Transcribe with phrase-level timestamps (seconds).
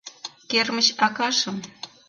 [0.49, 1.57] Кермыч акашым.